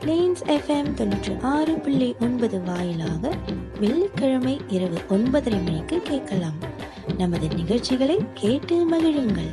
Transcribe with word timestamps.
Planes 0.00 0.42
FM 0.46 0.94
தொண்ணூற்றி 0.96 1.40
ஆறு 1.40 1.74
புள்ளி 1.74 2.14
ஒன்பது 2.20 2.62
வாயிலாக 2.62 3.30
வெள்ளிக்கிழமை 3.80 4.60
இரவு 4.68 5.00
ஒன்பதரை 5.08 5.64
மணிக்கு 5.64 6.02
கேட்கலாம். 6.02 6.58
நமது 7.18 7.48
நிகழ்ச்சிகளை 7.48 8.18
கேட்டு 8.34 8.90
மகிழுங்கள். 8.90 9.50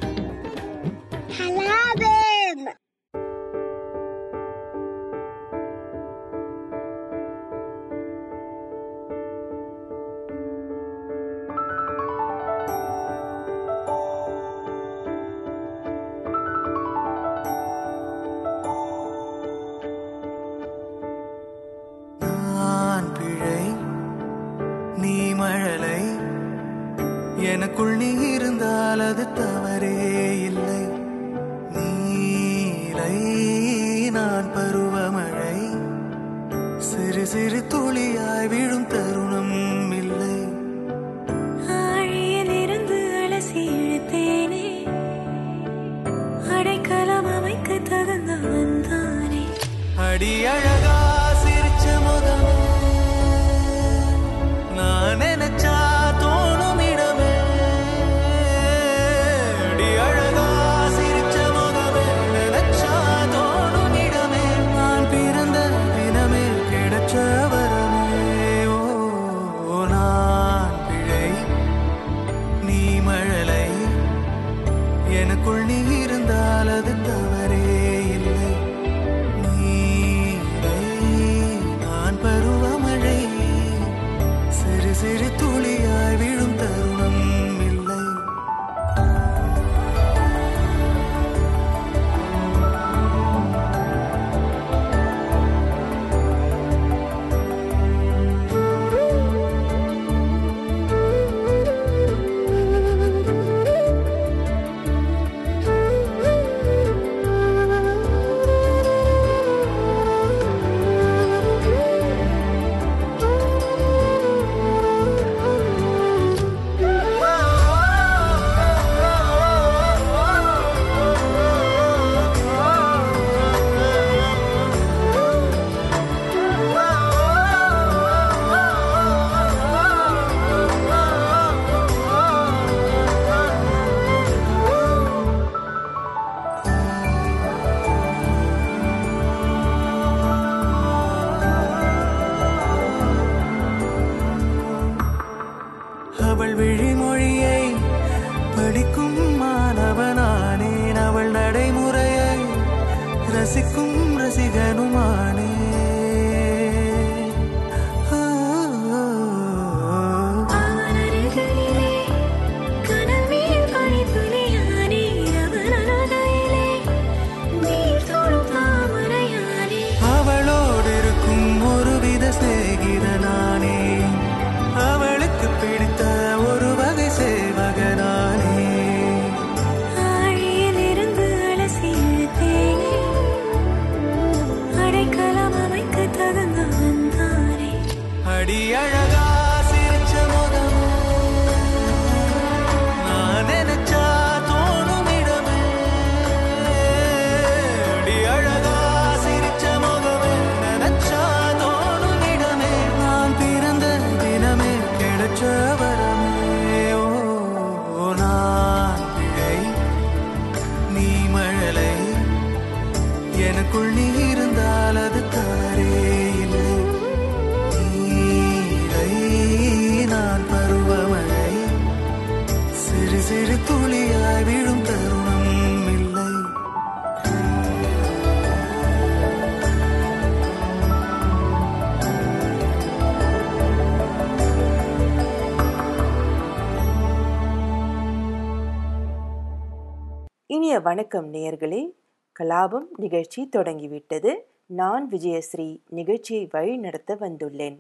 வணக்கம் 240.96 241.34
நேர்களே 241.34 241.94
கலாபம் 242.40 242.86
நிகழ்ச்சி 242.96 243.50
தொடங்கிவிட்டது. 243.50 244.46
நான் 244.66 245.10
விஜயஸ்ரீ 245.10 245.80
நிகழ்ச்சியை 245.90 246.48
வழிநடத்த 246.52 247.16
வந்துள்ளேன். 247.16 247.80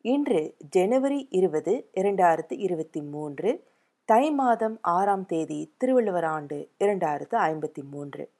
இன்று 0.00 0.54
ஜனவரி 0.70 1.26
இருபது 1.30 1.90
இரண்டாயிரத்து 1.94 2.44
இருபத்தி 2.48 3.02
மூன்று. 3.02 3.64
தை 4.04 4.30
மாதம் 4.30 4.78
ஆறாம் 4.80 5.26
தேதி 5.26 5.74
திருவள்ளுவர் 5.76 6.24
ஆண்டு 6.24 6.68
இரண்டாயிரத்து 6.80 7.36
ஐம்பத்தி 7.36 7.90
மூன்று. 7.90 8.30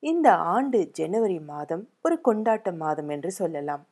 இந்த 0.00 0.34
ஆண்டு 0.34 0.90
ஜனவரி 0.90 1.40
மாதம் 1.40 1.88
ஒரு 2.02 2.20
கொண்டாட்ட 2.24 2.76
மாதம் 2.76 3.08
என்று 3.08 3.30
சொல்லலாம். 3.30 3.86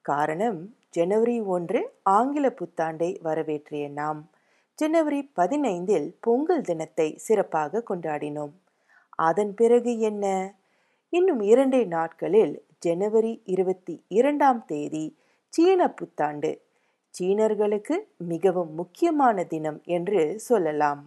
காரணம் 0.00 0.74
ஜனவரி 0.90 1.40
ஒன்று 1.40 1.92
ஆங்கில 2.02 2.48
புத்தாண்டை 2.48 3.22
வரவேற்றிய 3.22 3.88
நாம். 3.88 4.30
ஜனவரி 4.74 5.30
பதினைந்தில் 5.36 6.12
பொங்கல் 6.20 6.60
தினத்தை 6.60 7.16
சிறப்பாக 7.16 7.82
கொண்டாடினோம். 7.90 8.50
அதன் 9.20 9.54
பிறகு 9.54 9.98
என்ன? 9.98 10.54
இன்னும் 11.08 11.40
இரண்டே 11.40 11.84
நாட்களில் 11.84 12.64
ஜனவரி 12.78 13.42
இருபத்தி 13.44 14.04
இரண்டாம் 14.08 14.64
தேதி 14.64 15.18
சீன 15.48 15.88
புத்தாண்டு. 15.90 16.50
சீனர்களுக்கு 17.14 17.96
மிகவும் 18.16 18.74
முக்கியமான 18.74 19.44
தினம் 19.44 19.80
என்று 19.84 20.38
சொல்லலாம். 20.38 21.02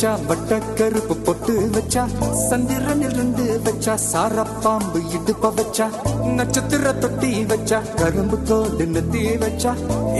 வச்சா 0.00 0.10
வட்ட 0.26 0.56
கருப்பு 0.78 1.14
பொட்டு 1.26 1.54
வச்சா 1.74 2.02
சந்திரனில் 2.42 3.14
ரெண்டு 3.16 3.44
வச்சா 3.64 3.94
சாரப்பாம்பு 4.02 4.98
இடுப்ப 5.16 5.48
வச்சா 5.56 5.86
நட்சத்திர 6.36 6.92
தொட்டி 6.94 7.30
வச்சா 7.44 7.78
கரும்பு 8.00 8.36
தோடு 8.48 8.84
நெத்தி 8.92 9.22
வச்சா 9.42 9.72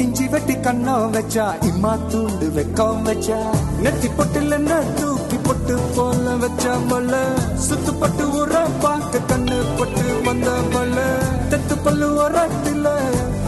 இஞ்சி 0.02 0.26
வெட்டி 0.32 0.56
கண்ணம் 0.60 1.14
வச்சா 1.16 1.44
இம்மா 1.68 1.92
தூண்டு 2.10 2.48
வெக்கம் 2.56 3.04
வச்சா 3.04 3.38
நெத்தி 3.84 4.10
பொட்டுல 4.18 4.58
தூக்கி 4.98 5.38
பொட்டு 5.46 5.76
போல 5.96 6.34
வச்சா 6.36 6.74
மல்ல 6.90 7.22
சுத்துப்பட்டு 7.68 8.26
உர 8.40 8.64
பார்க்க 8.82 9.24
கண்ணு 9.30 9.60
பொட்டு 9.78 10.06
வந்த 10.26 10.58
மல்ல 10.74 10.98
தெத்து 11.50 11.76
பல்லு 11.86 12.10
உரத்துல 12.16 12.88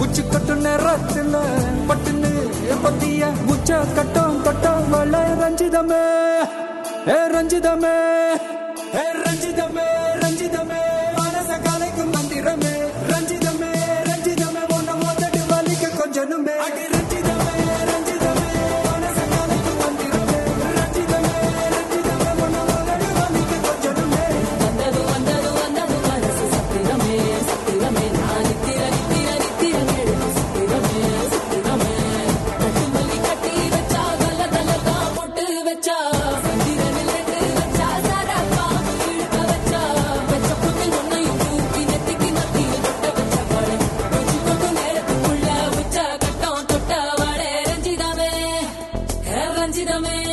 உச்சி 0.05 0.25
கட்டு 0.25 0.57
நேரத்துல 0.63 1.35
பட்டுன்னு 1.89 2.33
பத்திய 2.85 3.25
முச்ச 3.49 3.71
கட்டம் 3.97 4.39
கட்டம் 4.43 4.85
வள 4.93 5.23
ரஞ்சிதமே 5.41 6.05
ए 7.09 7.19
रंजित 7.33 7.67
में 7.83 8.40
ఖచ్చితమే 49.81 50.30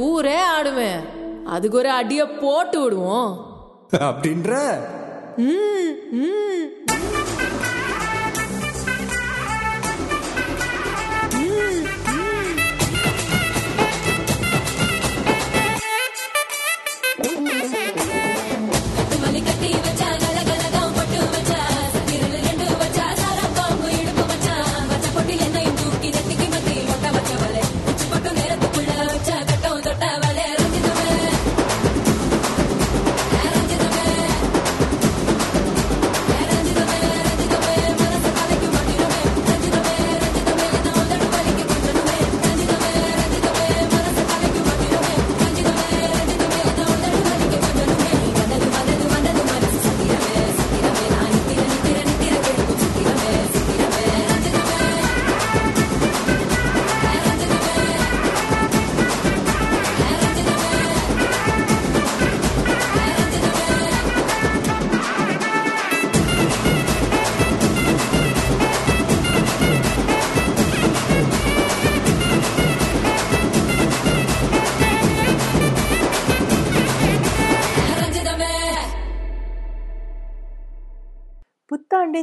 ஊரே 0.00 0.38
ஆடுவேன் 0.60 1.00
அதுக்கு 1.44 1.78
ஒரு 1.78 1.90
அடிய 1.90 2.26
போட்டு 2.40 2.80
விடுவோம். 2.82 3.30
அப்படின்ற? 3.96 4.54
ம் 5.36 5.94
ம். 6.12 6.68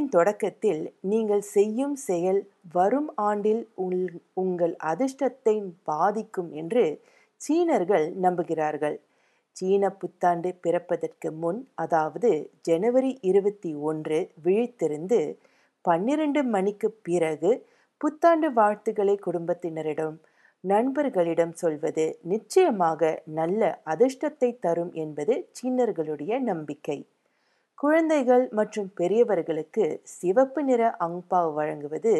ஆண்டின் 0.07 0.15
தொடக்கத்தில் 0.15 0.81
நீங்கள் 1.01 1.41
செய்யும் 1.41 1.95
செயல் 1.95 2.39
வரும் 2.71 3.09
ஆண்டில் 3.15 3.67
உள்- 3.77 4.19
உங்கள் 4.33 4.75
அதிர்ஷ்டத்தை 4.83 5.55
பாதிக்கும் 5.83 6.51
என்று 6.51 6.83
சீனர்கள் 7.41 8.13
நம்புகிறார்கள். 8.21 8.97
சீன 9.55 9.89
புத்தாண்டு 9.91 10.55
பிறப்பதற்கு 10.55 11.31
முன் 11.31 11.67
அதாவது 11.75 12.31
ஜனவரி 12.61 13.17
இருபத்தி 13.21 13.75
ஒன்று 13.81 14.29
விழித்திருந்து 14.43 15.19
பன்னிரண்டு 15.85 16.43
மணிக்கு 16.43 16.91
பிறகு 17.01 17.51
புத்தாண்டு 18.01 18.53
வாழ்த்துக்களை 18.53 19.19
குடும்பத்தினரிடம் 19.25 20.17
நண்பர்களிடம் 20.63 21.53
சொல்வது 21.53 22.19
நிச்சயமாக 22.23 23.21
நல்ல 23.25 23.61
அதிர்ஷ்டத்தை 23.85 24.59
தரும் 24.59 24.93
என்பது 24.93 25.49
சீனர்களுடைய 25.57 26.39
நம்பிக்கை. 26.39 26.99
குழந்தைகள் 27.79 28.49
மற்றும் 28.49 28.87
பெரியவர்களுக்கு 28.95 29.85
சிவப்பு 30.03 30.61
நிற 30.63 30.83
அங்பாவ் 30.99 31.49
வழங்குவது 31.53 32.13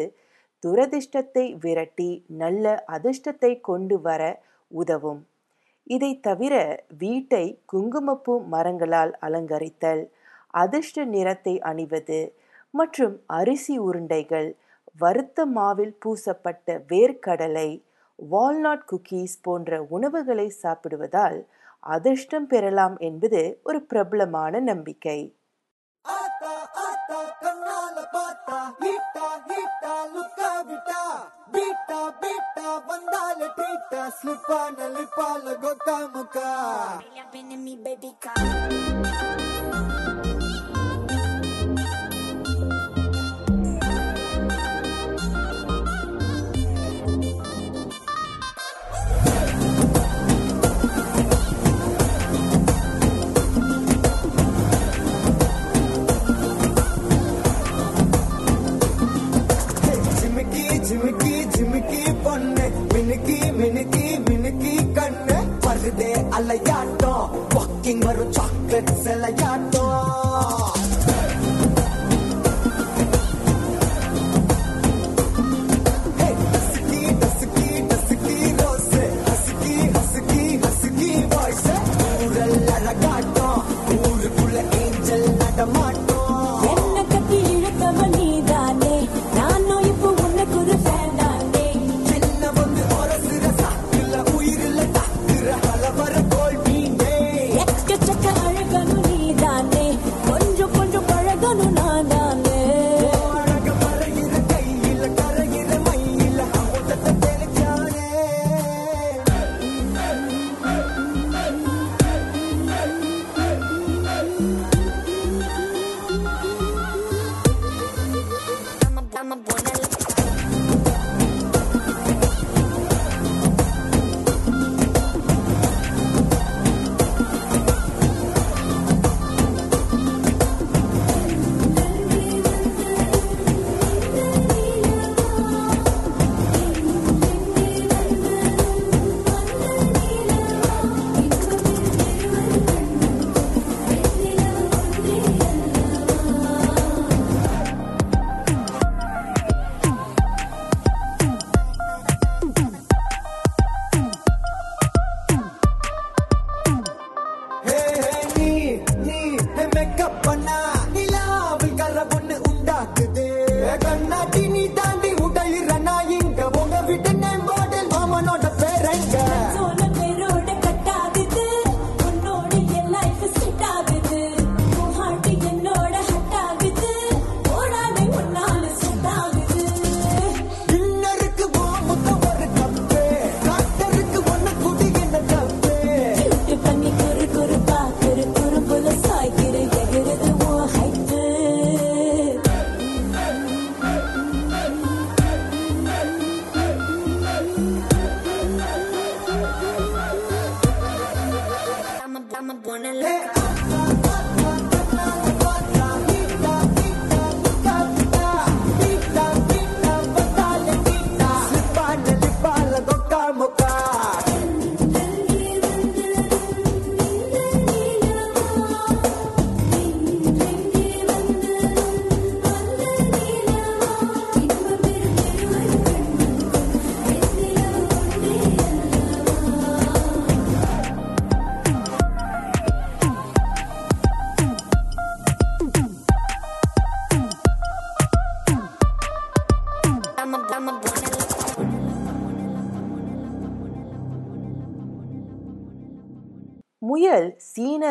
துரதிர்ஷ்டத்தை 0.64 1.44
விரட்டி 1.60 2.10
நல்ல 2.42 2.64
அதிர்ஷ்டத்தை 2.86 3.50
கொண்டு 3.60 3.96
வர 4.00 4.22
உதவும். 4.70 5.20
இதை 5.86 6.10
தவிர 6.20 6.54
வீட்டை 6.98 7.44
குங்குமப்பூ 7.64 8.34
மரங்களால் 8.50 9.12
அலங்கரித்தல் 9.20 10.02
அதிர்ஷ்ட 10.54 11.04
நிறத்தை 11.04 11.54
அணிவது 11.60 12.20
மற்றும் 12.74 13.14
அரிசி 13.26 13.74
உருண்டைகள் 13.78 14.48
வறுத்த 14.98 15.46
மாவில் 15.46 15.94
பூசப்பட்ட 16.04 16.78
வேர்க்கடலை 16.88 17.68
வால்நாட் 18.18 18.86
குக்கீஸ் 18.90 19.36
போன்ற 19.42 19.80
உணவுகளை 19.88 20.46
சாப்பிடுவதால் 20.62 21.38
அதிர்ஷ்டம் 21.86 22.46
பெறலாம் 22.46 22.96
என்பது 22.98 23.40
ஒரு 23.62 23.80
பிரபலமான 23.82 24.60
நம்பிக்கை. 24.60 25.18
slip 34.10 34.48
on 34.50 34.74
a 34.80 34.88
lip 34.88 35.10
all 35.18 35.40
go 35.40 35.74
kamuka. 35.86 37.02
I've 37.18 37.32
been 37.32 37.52
in 37.52 37.64
me 37.64 37.76
baby 37.76 38.12
car. 38.20 38.57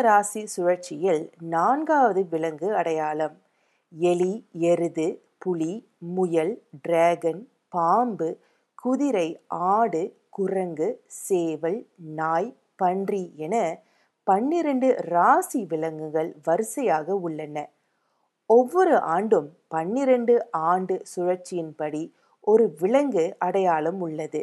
ராசி 0.08 0.42
சுழற்சியில் 0.54 1.24
நான்காவது 1.54 2.22
விலங்கு 2.32 2.70
அடையாளம். 2.80 3.36
எலி 3.94 4.34
எருது 4.72 5.08
புலி 5.44 5.74
முயல் 6.16 6.54
டிராகன் 6.86 7.42
பாம்பு 7.76 8.30
குதிரை 8.84 9.28
ஆடு 9.74 10.04
குரங்கு 10.38 10.88
சேவல் 11.26 11.80
நாய் 12.20 12.52
பன்றி 12.82 13.24
என 13.46 13.56
பன்னிரண்டு 14.28 14.88
ராசி 15.12 15.60
விலங்குகள் 15.72 16.30
வரிசையாக 16.48 17.16
உள்ளன. 17.28 17.58
ஒவ்வொரு 18.50 18.96
ஆண்டும் 19.16 19.48
பன்னிரண்டு 19.74 20.36
ஆண்டு 20.72 20.96
சுழற்சியின்படி 21.14 22.04
ஒரு 22.48 22.66
விலங்கு 22.82 23.26
அடையாளம் 23.46 24.00
உள்ளது. 24.08 24.42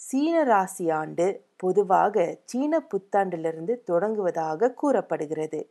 சீன 0.00 0.36
ராசி 0.52 0.86
ஆண்டு 1.00 1.26
பொதுவாக 1.56 2.38
சீன 2.44 2.86
புத்தாண்டிலிருந்து 2.90 3.74
தொடங்குவதாக 3.90 4.74
கூறப்படுகிறது. 4.74 5.70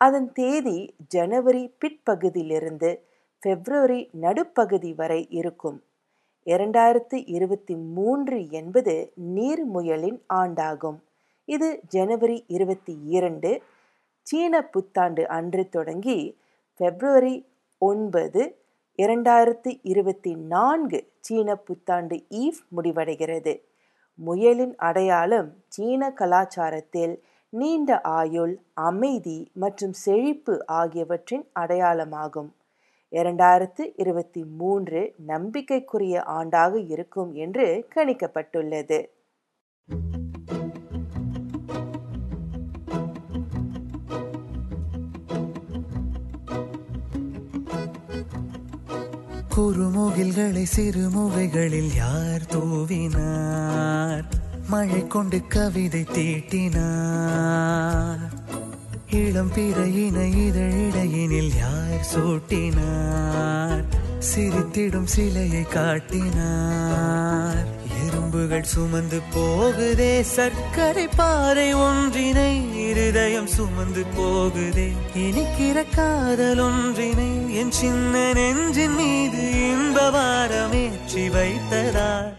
அதன் 0.00 0.32
தேதி 0.32 0.94
ஜனவரி 1.08 1.74
பிற்பகுதியிலிருந்து 1.80 3.00
பிப்ரவரி 3.38 4.08
நடுப்பகுதி 4.12 4.94
வரை 4.94 5.26
இருக்கும். 5.30 5.82
இரண்டாயிரத்து 6.46 7.22
இருபத்தி 7.26 7.74
மூன்று 7.76 8.50
என்பது 8.50 9.12
நீர்முயலின் 9.34 10.18
ஆண்டாகும். 10.34 10.98
இது 11.44 11.80
ஜனவரி 11.88 12.44
இருபத்தி 12.46 12.94
இரண்டு 13.06 13.62
சீன 14.22 14.62
புத்தாண்டு 14.64 15.28
அன்று 15.28 15.68
தொடங்கி 15.68 16.38
பிப்ரவரி 16.76 17.46
ஒன்பது 17.78 18.42
இரண்டாயிரத்து 18.98 19.78
இருபத்தி 19.82 20.34
நான்கு 20.34 20.98
சீன 21.20 21.56
புத்தாண்டு 21.56 22.16
ஈவ் 22.30 22.60
முடிவடைகிறது. 22.76 23.54
முயலின் 24.14 24.74
அடையாளம் 24.76 25.48
சீன 25.68 26.12
கலாச்சாரத்தில் 26.18 27.14
நீண்ட 27.48 28.00
ஆயுள் 28.00 28.60
அமைதி 28.74 29.50
மற்றும் 29.54 29.92
செழிப்பு 29.92 30.66
ஆகியவற்றின் 30.66 31.48
அடையாளமாகும். 31.60 32.50
இரண்டாயிரத்து 33.12 33.92
இருபத்தி 33.96 34.44
மூன்று 34.44 35.14
நம்பிக்கைக்குரிய 35.26 36.22
ஆண்டாக 36.26 36.84
இருக்கும் 36.88 37.32
என்று 37.34 37.86
கணிக்கப்பட்டுள்ளது. 37.94 39.04
குறுமுகில்களை 49.56 50.66
சிறுமுகைகளில் 50.76 51.94
யார் 51.94 52.42
தூவினார்? 52.50 54.24
மழை 54.66 55.06
கொண்டு 55.06 55.46
கவிதை 55.46 56.04
தீட்டினார். 56.04 58.32
இளம் 59.10 59.52
பிறையின 59.52 60.34
இதழிடையினில் 60.34 61.56
யார் 61.56 62.06
சூட்டினார்? 62.14 63.84
சிரித்திடும் 64.34 65.04
சிலையை 65.04 65.62
காட்டினார். 65.62 67.66
எறும்புகள் 68.34 68.70
சுமந்து 68.70 69.18
போகுதே 69.34 70.12
சர்க்கரை 70.28 71.04
பாறை 71.16 71.66
ஒன்றினை 71.80 72.52
இருதயம் 72.84 73.46
சுமந்து 73.46 74.02
போகுதே. 74.16 74.86
இனிக்கிற 75.16 75.76
காதல் 75.94 76.60
ஒன்றினை 76.60 77.30
என் 77.54 77.72
சின்ன 77.72 78.24
நெஞ்சின் 78.32 78.96
மீது 78.96 79.42
இன்ப 79.68 79.98
வாரமேற்றி 80.10 81.24
வைத்ததார் 81.30 82.32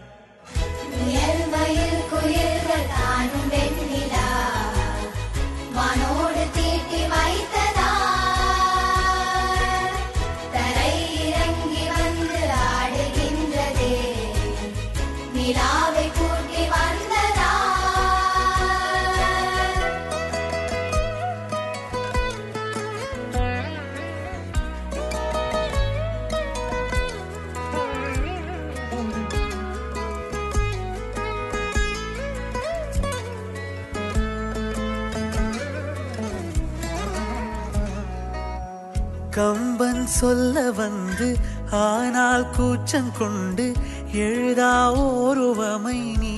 கம்பன் 39.36 40.06
சொல்ல 40.06 40.70
வந்து 40.70 41.36
ஆனால் 41.70 42.50
கூச்சம் 42.50 43.12
கொண்டு 43.18 43.72
எழுதா 44.12 44.94
ஓருவமை 44.94 46.18
நீ. 46.18 46.36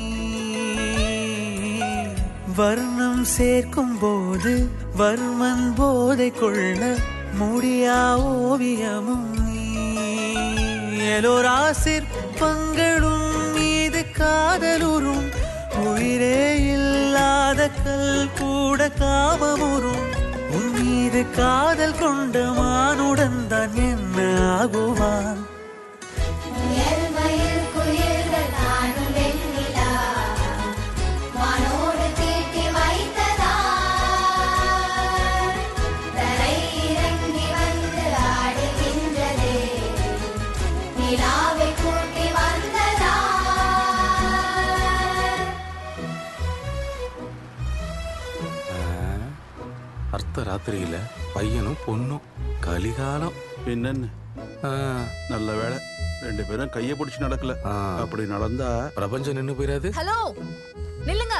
வர்ணம் 2.56 3.24
சேர்க்கும் 3.24 3.98
போது 3.98 4.70
வர்மன் 4.98 5.74
போதை 5.74 6.30
கொள்ள 6.30 6.96
முடியா 7.32 8.18
ஓவியமும் 8.20 9.30
நீ. 9.46 9.76
எலோரா 10.98 11.74
சிற்பங்களும் 11.84 13.52
மீது 13.54 14.04
காதலுறும். 14.18 15.28
உயிரே 15.84 16.62
இல்லாத 16.62 17.70
கல் 17.84 18.28
கூட 18.38 18.90
காமமுறும் 19.00 20.17
உன் 20.56 20.70
மீது 20.74 21.20
காதல் 21.30 21.98
கொண்ட 21.98 22.38
மானுடன் 22.58 23.40
தான் 23.46 23.74
என்ன 23.86 24.18
ஆகுவான்? 24.58 25.40
அர்த்த 50.18 50.42
ராத்திரியில 50.42 50.96
பையனும் 51.34 51.76
பொண்ணும் 51.86 52.20
கலிகாலம். 52.60 53.32
என்னன்னு 53.66 54.08
ஆ, 54.64 54.68
நல்ல 55.28 55.52
வேளை 55.52 55.78
ரெண்டு 56.20 56.44
பேரும் 56.44 56.70
கையை 56.70 56.96
பிடிச்சு 56.98 57.22
நடக்கல. 57.22 57.54
ஆ. 57.64 57.98
அப்படி 57.98 58.26
நடந்தா 58.26 58.90
பிரபஞ்சம் 58.94 59.34
நின்னு 59.34 59.52
போயிடாது 59.52 59.88
ஹலோ 59.90 60.16
நில்லுங்க. 61.06 61.36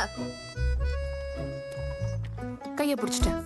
கைய 2.77 2.95
பிடிச்சிட்டேன். 2.95 3.45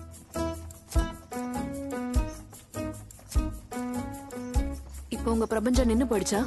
இப்போ 5.08 5.30
உங்க 5.30 5.46
பிரபஞ்சம் 5.46 5.86
நின்னு 5.86 6.04
போயிடுச்சா? 6.04 6.40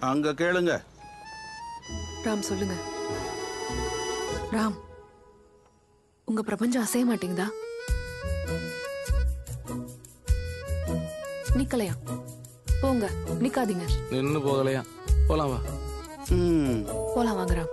அங்க 0.00 0.32
கேளுங்க. 0.32 0.82
ராம் 2.24 2.40
சொல்லுங்க. 2.40 2.74
ராம். 4.52 4.76
உங்க 6.36 6.48
பிரபஞ்சம் 6.48 6.82
அசைய 6.84 7.04
மாட்டேங்குதா? 7.06 7.44
நிக்கலையா? 11.56 11.94
போங்க 12.80 13.06
நிக்காதீங்க. 13.40 13.84
நின்னு 14.10 14.40
போகலையா? 14.46 14.82
போலாம் 15.28 15.52
வா. 15.52 15.58
ம், 16.36 16.82
போலாம் 17.14 17.38
வாங்க 17.38 17.54
ராம் 17.54 17.72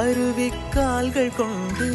அருவிக்கால்கள் 0.00 1.34
கொண்டு 1.36 1.88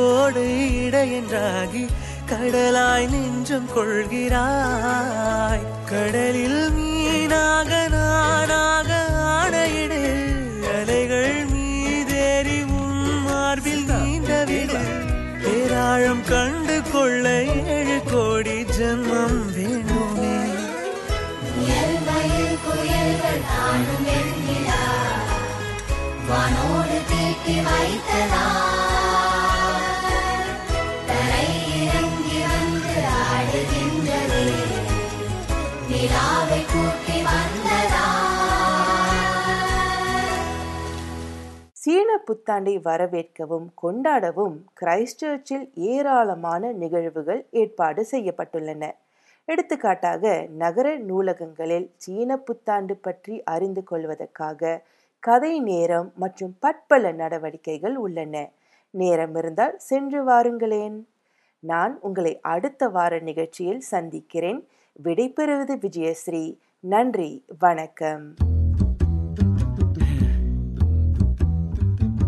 ஓடை 0.00 0.48
இடையென்றாகி 0.84 1.84
கடலாய் 2.30 3.06
நெஞ்சம் 3.06 3.68
கொள்கிறாய். 3.74 5.64
கடலில் 5.90 6.62
மீனாக 6.76 7.70
நானாக 7.94 8.90
ஆடையிடு 9.34 10.00
அலைகள் 10.76 11.36
மீதேறி 11.52 12.58
உன் 12.78 13.04
மார்பில் 13.26 13.86
நீண்டவிடு. 13.90 14.80
பேராழம் 15.44 16.24
கண்டு 16.30 16.78
கொள்ள 16.92 17.26
ஏழு 17.76 17.98
கோடி 18.12 18.58
ஜென்மம் 18.76 19.40
வேண்டுமே 19.56 20.34
வானோடு 26.28 26.96
தீட்டி 27.10 27.56
வைத்ததா 27.66 28.46
நிலாவை 35.96 36.64
கூட்டி 36.72 37.22
வந்ததா? 37.22 38.06
சீன 41.72 42.20
புத்தாண்டை 42.26 42.74
வரவேற்கவும் 42.84 43.66
கொண்டாடவும் 43.82 44.56
கிரைஸ்ட்சர்ச்சில் 44.80 45.70
ஏராளமான 45.74 46.72
நிகழ்வுகள் 46.72 47.46
ஏற்பாடு 47.50 48.06
செய்யப்பட்டுள்ளன. 48.10 48.90
எடுத்துக்காட்டாக 49.44 50.46
நகர 50.50 50.96
நூலகங்களில் 50.96 51.90
சீன 51.96 52.36
புத்தாண்டு 52.36 52.96
பற்றி 52.96 53.42
அறிந்து 53.42 53.84
கொள்வதற்காக 53.84 54.82
கதை 55.18 55.60
நேரம் 55.60 56.12
மற்றும் 56.16 56.56
பற்பல 56.60 57.12
நடவடிக்கைகள் 57.12 57.96
உள்ளன. 57.96 58.48
நேரம் 58.90 59.34
இருந்தால் 59.34 59.78
சென்று 59.78 60.28
வாருங்களேன். 60.28 61.02
நான் 61.58 61.98
உங்களை 62.00 62.38
அடுத்த 62.40 62.88
வார 62.88 63.18
நிகழ்ச்சியில் 63.18 63.80
சந்திக்கிறேன். 63.80 64.68
விடைபெறுவது 65.04 65.76
விஜயஸ்ரீ. 65.76 66.56
நன்றி 66.80 67.44
வணக்கம். 67.58 68.34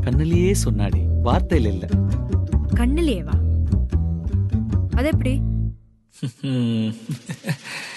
கண்ணிலேயே 0.01 0.55
சொன்னாடி 0.65 1.07
வார்த்தையில 1.25 1.67
இல்ல. 1.67 1.87
கண்ணிலேவா? 2.75 3.37
அது 4.97 5.07
எப்படி 5.07 5.43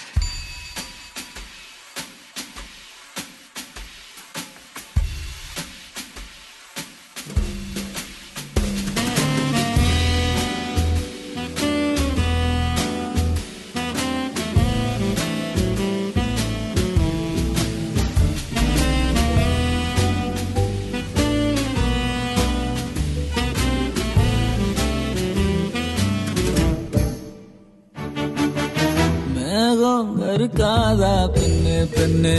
அடிக்காதா 30.62 31.14
பெண்ணு 31.34 31.76
பெண்ணு? 31.94 32.34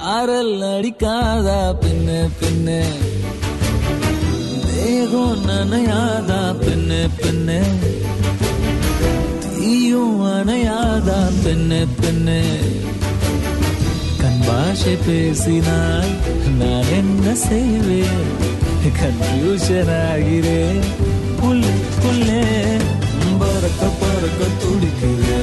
சாரல் 0.00 0.62
அடிக்காதா 0.62 1.60
பெண்ணு 1.82 2.18
பெண்ணு? 2.40 2.80
தேகம் 4.66 5.44
நனையாதா 5.46 6.40
பெண்ணு 6.64 7.00
பெண்ணு? 7.20 7.58
தீயும் 9.56 10.20
அணையாதா 10.34 11.18
பெண்ணு 11.44 11.80
பெண்ணு? 12.00 12.38
கண் 14.20 14.42
பாஷை 14.46 14.96
பேசினால் 15.06 16.12
நான் 16.58 16.92
என்ன 16.98 17.34
செய்வேன்? 17.34 18.28
கன்ஃபியூஷன் 19.00 19.92
ஆகிறேன் 20.04 20.84
புல்லு 21.40 21.74
புல்லே 22.02 22.44
பறக்க 23.40 23.82
பறக்க 24.00 24.44
துடிக்குது. 24.62 25.40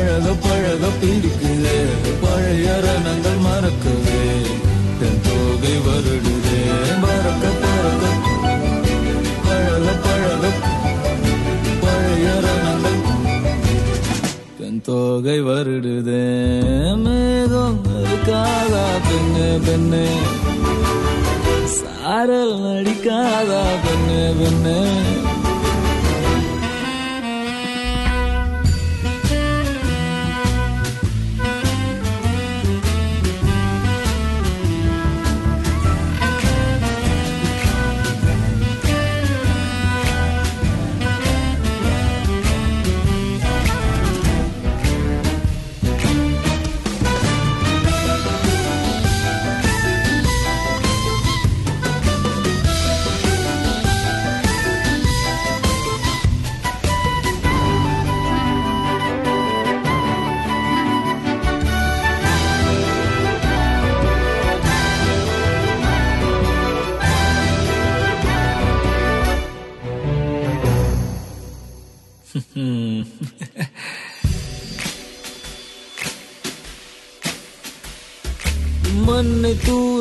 பழக 0.00 0.32
பழக 0.32 0.86
பிடிக்குது. 1.02 1.88
பழைய 2.20 2.80
ரணங்கள் 2.84 3.40
மறக்குது. 3.46 4.40
தென் 5.00 5.20
தோகை 5.22 5.74
வருடுது. 5.78 6.56
மறக்க 7.00 7.48
பறக்க. 7.62 8.06
பழக 9.44 9.92
பழக. 9.92 10.48
பழைய 11.80 12.40
ரணங்கள். 12.40 13.00
தென் 14.58 14.80
தோகை 14.80 15.42
வருடுது. 15.42 16.20
மேகம் 16.96 17.80
இருக்காதா 17.84 18.86
பெண்ணு 19.06 19.60
பெண்ணு. 19.68 20.06
சாரல் 21.64 22.58
நடிக்காதா 22.60 23.62
பெண்ணு 23.84 24.32
பெண்ணு. 24.40 24.86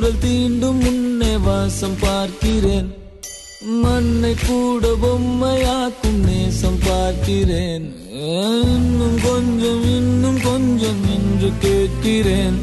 கண்கள் 0.10 0.24
தீண்டும் 0.24 0.80
முன்னே 0.84 1.32
வாசம் 1.46 1.98
பார்க்கிறேன். 2.02 2.88
மண்ணை 3.82 4.32
கூட 4.46 4.88
பொம்மையாக்கும் 5.02 6.22
நேசம் 6.28 6.80
பார்க்கிறேன். 6.86 7.86
இன்னும் 8.70 9.20
கொஞ்சம் 9.26 9.84
இன்னும் 9.98 10.40
கொஞ்சம் 10.48 11.02
என்று 11.16 11.50
கேட்கிறேன். 11.66 12.58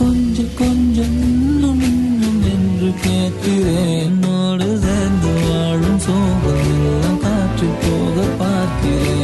கொஞ்சம் 0.00 0.52
கொஞ்சம் 0.60 1.14
இன்னும் 1.28 1.82
இன்னும் 1.90 2.42
என்று 2.54 2.90
கேட்கிறேன். 3.06 3.94
என்னோடு 4.02 4.68
சேர்ந்து 4.84 5.32
வாழும் 5.46 6.00
சோகம் 6.06 6.64
எல்லாம் 6.74 7.20
காற்றில் 7.24 7.78
போக 7.84 8.26
பார்க்கிறேன். 8.42 9.17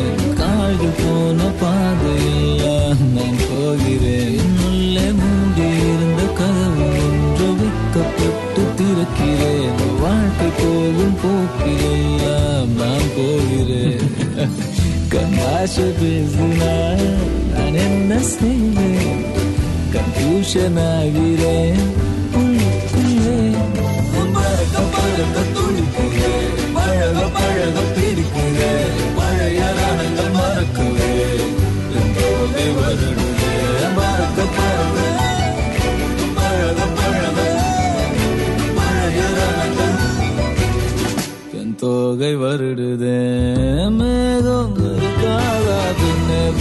திறக்கிறேன் 9.44 10.00
வாழ்க்கை 10.00 10.48
போகும் 10.58 11.16
போக்கிலெல்லாம் 11.22 12.66
நான் 12.66 13.08
போகிறேன். 13.16 14.10
கண்ணாச 15.08 15.80
பேசினால் 16.00 17.16
நான் 17.54 17.74
என்ன 17.74 18.18
செய்வேன்? 18.18 19.24
கன்ஃபியூஷன் 19.92 20.80
ஆகிறேன். 20.80 21.82
உள்ளுக்குள்ளே. 22.34 23.54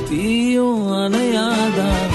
தீயும் 0.10 0.92
அணையாதான் 0.92 2.07